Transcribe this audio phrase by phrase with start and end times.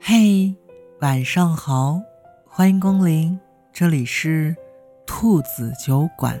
[0.00, 0.52] 嘿，
[1.00, 2.00] 晚上好，
[2.48, 3.38] 欢迎光临，
[3.72, 4.56] 这里是
[5.06, 6.40] 兔子酒馆，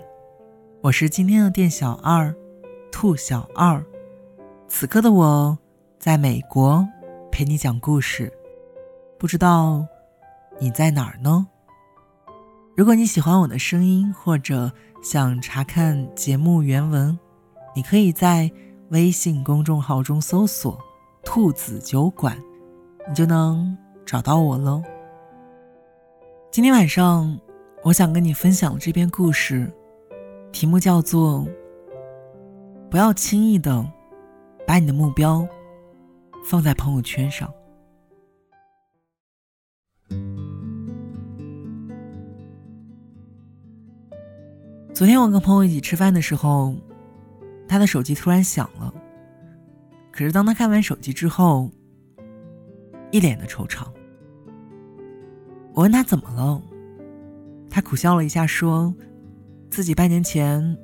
[0.82, 2.34] 我是今天的店小二，
[2.90, 3.84] 兔小二。
[4.66, 5.56] 此刻的我
[6.00, 6.84] 在美国
[7.30, 8.32] 陪你讲故事，
[9.18, 9.86] 不知道
[10.58, 11.46] 你在哪儿呢？
[12.76, 17.16] 如果你喜欢我的声音，或者想查看节目原文，
[17.72, 18.50] 你可以在
[18.88, 20.76] 微信公众号中搜索
[21.24, 22.36] “兔子酒馆”。
[23.06, 24.82] 你就能找到我喽。
[26.50, 27.38] 今天晚上，
[27.82, 29.70] 我想跟你分享这篇故事，
[30.52, 31.46] 题目叫做
[32.90, 33.86] “不要轻易的
[34.66, 35.46] 把你的目标
[36.46, 37.52] 放在朋友圈上”。
[44.94, 46.74] 昨天我跟朋友一起吃饭的时候，
[47.68, 48.94] 他的手机突然响了。
[50.12, 51.68] 可是当他看完手机之后，
[53.14, 53.86] 一脸的惆怅。
[55.72, 56.60] 我问他怎么了，
[57.70, 58.92] 他苦笑了一下，说
[59.70, 60.76] 自己半年前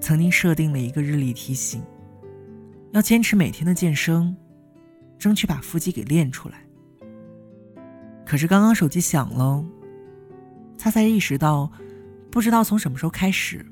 [0.00, 1.80] 曾经设定了一个日历提醒，
[2.90, 4.36] 要坚持每天的健身，
[5.16, 6.66] 争取把腹肌给练出来。
[8.24, 9.64] 可是刚刚手机响了，
[10.76, 11.70] 他才意识到，
[12.32, 13.64] 不知道从什么时候开始，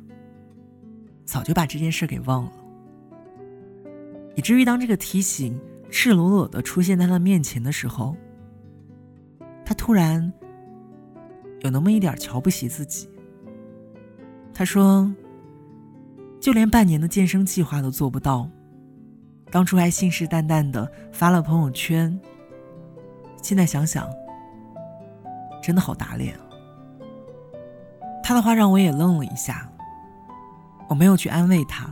[1.24, 2.52] 早就把这件事给忘了，
[4.36, 5.60] 以至于当这个提醒。
[5.96, 8.16] 赤裸裸的出现在他面前的时候，
[9.64, 10.32] 他突然
[11.60, 13.08] 有那么一点瞧不起自己。
[14.52, 15.14] 他说
[16.42, 18.50] ：“就连半年的健身计划都做不到，
[19.52, 22.20] 当初还信誓旦旦的发了朋友圈，
[23.40, 24.10] 现在想想，
[25.62, 26.36] 真的好打脸。”
[28.20, 29.70] 他的话让我也愣了一下，
[30.88, 31.88] 我没有去安慰他，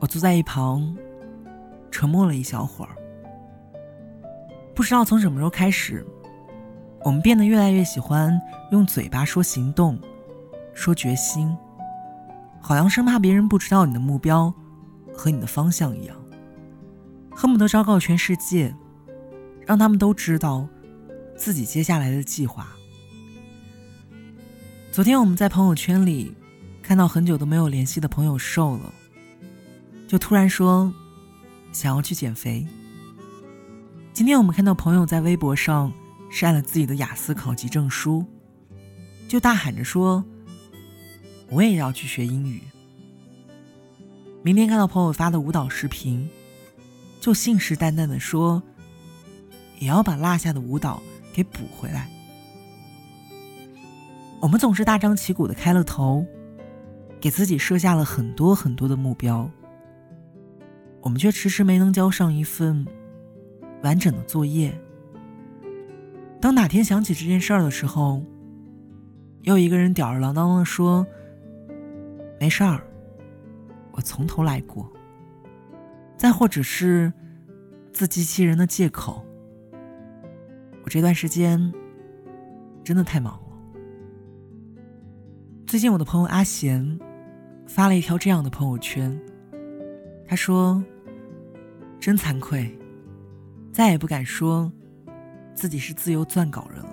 [0.00, 0.94] 我坐在一旁。
[1.94, 2.96] 沉默了一小会儿，
[4.74, 6.04] 不知道从什么时候开始，
[7.04, 8.36] 我们变得越来越喜欢
[8.72, 9.96] 用嘴巴说行动，
[10.74, 11.56] 说决心，
[12.60, 14.52] 好像生怕别人不知道你的目标
[15.12, 16.16] 和你的方向一样，
[17.30, 18.74] 恨不得昭告全世界，
[19.64, 20.66] 让他们都知道
[21.36, 22.66] 自己接下来的计划。
[24.90, 26.36] 昨天我们在朋友圈里
[26.82, 28.92] 看到很久都没有联系的朋友瘦了，
[30.08, 30.92] 就突然说。
[31.74, 32.66] 想要去减肥。
[34.14, 35.92] 今天我们看到朋友在微博上
[36.30, 38.24] 晒了自己的雅思考级证书，
[39.28, 40.24] 就大喊着说
[41.50, 42.62] ：“我也要去学英语。”
[44.42, 46.30] 明天看到朋友发的舞蹈视频，
[47.20, 48.62] 就信誓旦旦的说
[49.80, 51.02] ：“也要把落下的舞蹈
[51.32, 52.08] 给补回来。”
[54.40, 56.24] 我们总是大张旗鼓的开了头，
[57.20, 59.50] 给自己设下了很多很多的目标。
[61.04, 62.82] 我们却迟迟没能交上一份
[63.82, 64.74] 完整的作业。
[66.40, 68.24] 当哪天想起这件事儿的时候，
[69.42, 71.06] 又一个人吊儿郎当的说
[72.40, 72.82] ：“没事儿，
[73.92, 74.90] 我从头来过。”
[76.16, 77.12] 再或者是
[77.92, 79.22] 自欺欺人的借口
[80.84, 81.70] ：“我这段时间
[82.82, 83.58] 真的太忙了。”
[85.68, 86.98] 最近，我的朋友阿贤
[87.66, 89.14] 发了一条这样的朋友圈，
[90.26, 90.82] 他说。
[92.04, 92.70] 真惭愧，
[93.72, 94.70] 再也不敢说
[95.54, 96.90] 自己是自由撰稿人了。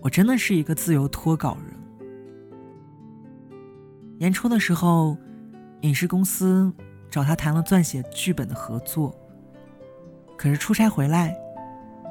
[0.00, 1.76] 我真的是一个自由脱稿人。
[4.18, 5.18] 年初的时候，
[5.82, 6.72] 影视公司
[7.10, 9.14] 找他谈了撰写剧本的合作。
[10.34, 11.36] 可是出差回来，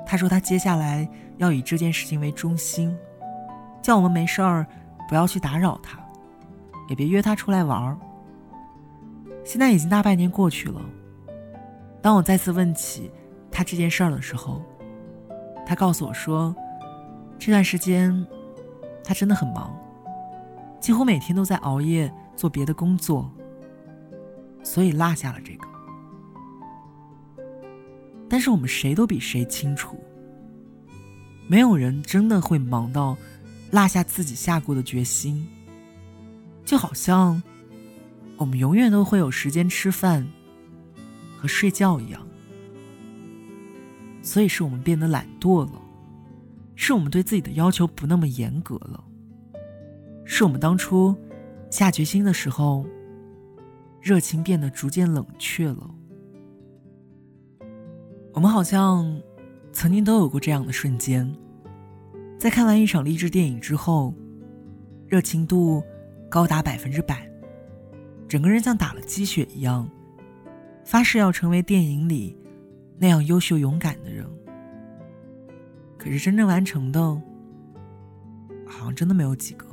[0.06, 2.96] 他说他接下来要以这件事情为中心，
[3.82, 4.64] 叫我们没事儿
[5.10, 5.98] 不要去打扰他，
[6.88, 7.98] 也别约他出来玩儿。
[9.44, 10.80] 现在已经大半年过去了。
[12.08, 13.12] 当我再次问起
[13.52, 14.64] 他这件事儿的时候，
[15.66, 16.56] 他告诉我说，
[17.38, 18.26] 这段时间
[19.04, 19.78] 他真的很忙，
[20.80, 23.30] 几乎每天都在熬夜做别的工作，
[24.64, 25.68] 所以落下了这个。
[28.30, 29.98] 但是我们谁都比谁清楚，
[31.46, 33.18] 没有人真的会忙到
[33.72, 35.46] 落下自己下过的决心，
[36.64, 37.44] 就好像
[38.38, 40.26] 我们永远都会有时间吃饭。
[41.38, 42.28] 和睡觉一样，
[44.22, 45.82] 所以是我们变得懒惰了，
[46.76, 49.04] 是我们对自己的要求不那么严格了，
[50.26, 51.16] 是我们当初
[51.70, 52.86] 下决心的时候，
[54.02, 55.90] 热情变得逐渐冷却了。
[58.34, 59.22] 我们好像
[59.72, 61.32] 曾经都有过这样的瞬间，
[62.40, 64.14] 在看完一场励志电影之后，
[65.08, 65.84] 热情度
[66.30, 67.30] 高达百分之百，
[68.28, 69.90] 整个人像打了鸡血一样。
[70.88, 72.34] 发誓要成为电影里
[72.98, 74.26] 那样优秀勇敢的人。
[75.98, 77.02] 可是真正完成的，
[78.66, 79.68] 好像真的没有几个。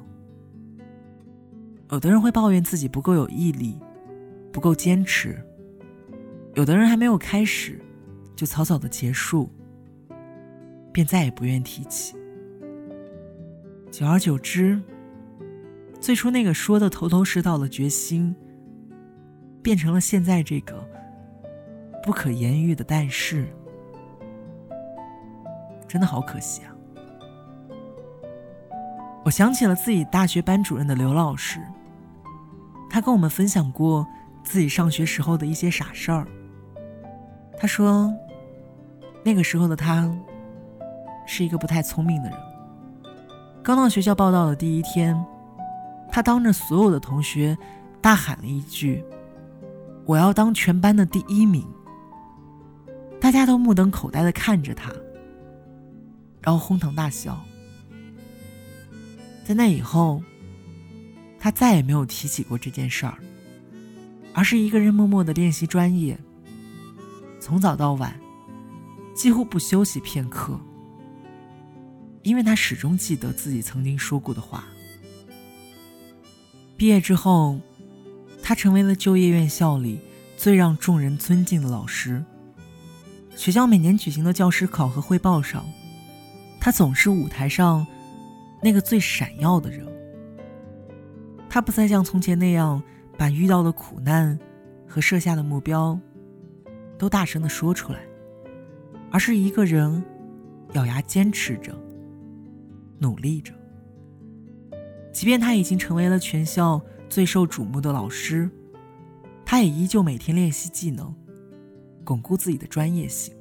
[1.92, 3.78] 有的人会抱怨自己不够有毅力，
[4.50, 5.36] 不够坚持；
[6.54, 7.80] 有的人还没有开始，
[8.34, 9.48] 就草草的结束，
[10.92, 12.16] 便再也不愿提起。
[13.88, 14.82] 久而久之，
[16.00, 18.34] 最初那个说的头头是道的决心，
[19.62, 20.84] 变成了现在这个
[22.04, 23.48] 不可言喻的但是，
[25.88, 26.68] 真的好可惜啊！
[29.24, 31.58] 我想起了自己大学班主任的刘老师，
[32.90, 34.06] 他跟我们分享过
[34.42, 36.26] 自己上学时候的一些傻事儿。
[37.56, 38.12] 他说，
[39.24, 40.14] 那个时候的他
[41.24, 42.38] 是一个不太聪明的人。
[43.62, 45.18] 刚到学校报道的第一天，
[46.12, 47.56] 他当着所有的同学
[48.02, 49.02] 大喊了一句
[50.04, 51.66] ：“我要当全班的第一名。”
[53.24, 54.92] 大家都目瞪口呆的看着他，
[56.42, 57.42] 然后哄堂大笑。
[59.46, 60.22] 在那以后，
[61.38, 63.16] 他再也没有提起过这件事儿，
[64.34, 66.18] 而是一个人默默的练习专业，
[67.40, 68.14] 从早到晚，
[69.16, 70.60] 几乎不休息片刻。
[72.24, 74.66] 因为他始终记得自己曾经说过的话。
[76.76, 77.58] 毕业之后，
[78.42, 79.98] 他成为了就业院校里
[80.36, 82.22] 最让众人尊敬的老师。
[83.36, 85.64] 学校每年举行的教师考核汇报上，
[86.60, 87.86] 他总是舞台上
[88.62, 89.86] 那个最闪耀的人。
[91.48, 92.82] 他不再像从前那样
[93.16, 94.38] 把遇到的苦难
[94.88, 95.98] 和设下的目标
[96.98, 98.00] 都大声的说出来，
[99.10, 100.02] 而是一个人
[100.72, 101.72] 咬牙坚持着。
[102.98, 103.52] 努力着，
[105.12, 106.80] 即便他已经成为了全校
[107.10, 108.48] 最受瞩目的老师，
[109.44, 111.14] 他也依旧每天练习技能，
[112.04, 113.34] 巩固自己的专业性。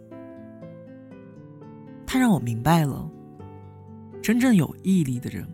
[2.06, 3.10] 他让我明白了，
[4.21, 5.48] 真正有毅力的人，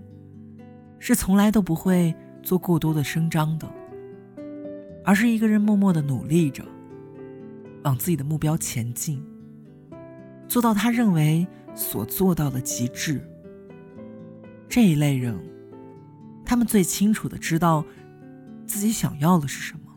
[1.00, 2.14] 是从来都不会
[2.44, 3.70] 做过多的声张的，
[5.04, 6.64] 而是一个人默默的努力着，
[7.84, 9.24] 往自己的目标前进，
[10.48, 13.22] 做到他认为所做到的极致。
[14.68, 15.40] 这一类人，
[16.46, 17.84] 他们最清楚的知道
[18.68, 19.89] 自己想要的是什么。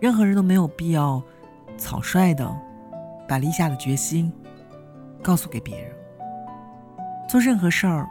[0.00, 1.22] 任何人都没有必要
[1.76, 2.54] 草率的
[3.28, 4.32] 把立下的决心
[5.22, 5.90] 告诉给别人。
[7.28, 8.08] 做任何事儿，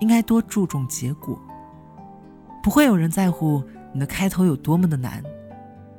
[0.00, 1.38] 应该多注重结果。
[2.62, 3.62] 不会有人在乎
[3.92, 5.22] 你的开头有多么的难，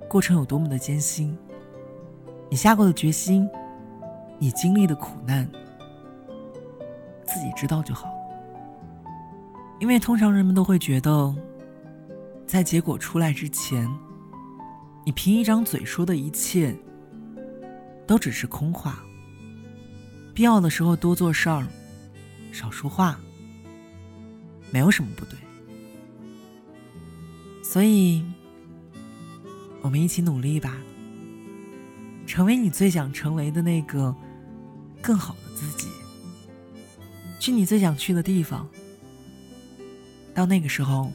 [0.09, 1.38] 过程有多么的艰辛。
[2.50, 3.48] 你下过的决心，
[4.39, 5.48] 你经历的苦难。
[7.25, 8.07] 自己知道就好，
[9.80, 11.36] 因为通常人们都会觉得，
[12.48, 13.88] 在结果出来之前，
[15.06, 16.75] 你凭一张嘴说的一切，
[18.07, 19.04] 都只是空话。
[20.34, 21.68] 必要的时候多做事儿，
[22.52, 23.19] 少说话，
[24.72, 25.38] 没有什么不对。
[27.63, 28.25] 所以，
[29.81, 30.75] 我们一起努力吧，
[32.25, 34.13] 成为你最想成为的那个
[35.01, 35.88] 更好的自己。
[37.40, 38.68] 去你最想去的地方。
[40.34, 41.13] 到那个时候，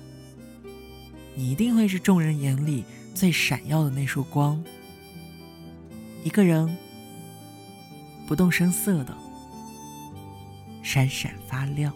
[1.34, 2.84] 你一定会是众人眼里
[3.20, 4.64] 最闪耀的那束光。
[6.24, 6.74] 一个人
[8.26, 9.14] 不动声色的
[10.82, 11.92] 闪闪发亮。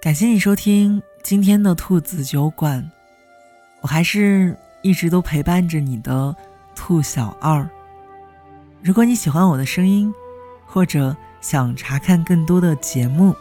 [0.00, 2.88] 感谢你收听今天的兔子酒馆，
[3.80, 6.32] 我还是一直都陪伴着你的
[6.74, 7.68] 兔小二。
[8.82, 10.12] 如果你喜欢我的声音，
[10.66, 13.34] 或者想查看更多的节目，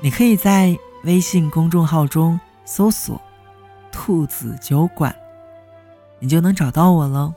[0.00, 3.20] 你可以在微信公众号中搜索
[3.92, 5.14] “兔子酒馆”，
[6.20, 7.34] 你就能找到我了。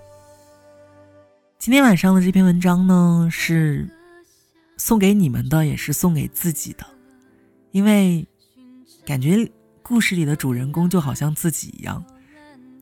[1.59, 3.89] 今天晚上的这篇文章呢，是
[4.77, 6.85] 送给你们的，也是送给自己的，
[7.71, 8.27] 因为。
[9.05, 9.49] 感觉
[9.81, 12.03] 故事里的主人公就好像自己一样，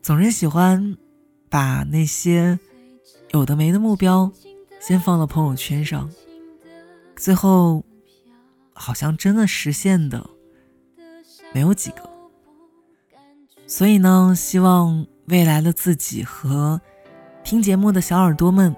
[0.02, 0.98] 总是喜欢
[1.50, 2.60] 把那些
[3.32, 4.32] 有的没的目标
[4.80, 6.10] 先放到朋友圈上，
[7.16, 7.84] 最后
[8.74, 10.30] 好像真的实现的
[11.54, 12.10] 没有几个。
[13.68, 16.80] 所以呢，希望未来的自己和
[17.44, 18.76] 听节目的小耳朵们，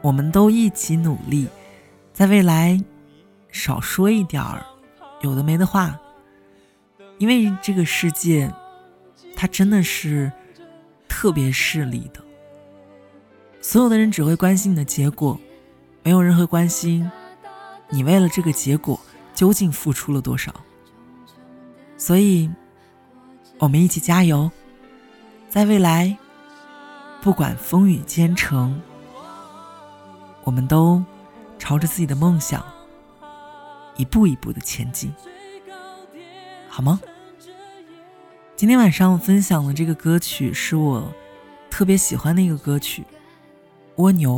[0.00, 1.48] 我们都一起努力，
[2.12, 2.82] 在未来
[3.50, 4.64] 少说一点儿
[5.22, 5.98] 有的没的话。
[7.18, 8.52] 因为这个世界，
[9.36, 10.32] 它真的是
[11.12, 12.24] 特别势利的。
[13.60, 15.38] 所有的人只会关心你的结果，
[16.02, 17.08] 没有人会关心
[17.90, 18.98] 你为了这个结果
[19.34, 20.50] 究竟付出了多少。
[21.98, 22.50] 所以，
[23.58, 24.50] 我们一起加油，
[25.50, 26.16] 在未来，
[27.20, 28.80] 不管风雨兼程，
[30.44, 31.04] 我们都
[31.58, 32.64] 朝着自己的梦想
[33.96, 35.14] 一步一步的前进，
[36.68, 36.98] 好吗？
[38.62, 41.12] 今天晚上分享的这个歌曲是我
[41.68, 43.02] 特别喜欢的一个歌曲
[43.96, 44.34] 《蜗牛》，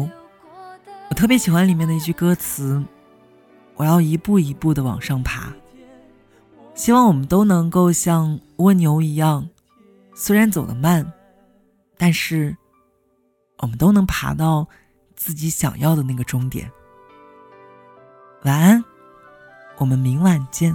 [1.11, 2.83] 我特别喜欢里面的一句歌词
[3.76, 5.52] ：“我要一步一步的往上爬。”
[6.75, 9.47] 希望我们都能够像蜗牛一样，
[10.14, 11.12] 虽然走得慢，
[11.99, 12.57] 但是
[13.59, 14.66] 我们都能爬到
[15.14, 16.73] 自己想要的那个终点。
[18.45, 18.83] 晚安，
[19.76, 20.75] 我们明晚见。